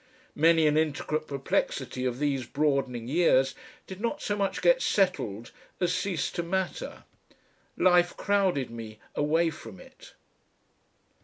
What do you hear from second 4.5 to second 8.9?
get settled as cease to matter. Life crowded